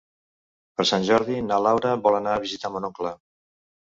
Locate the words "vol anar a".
2.07-2.39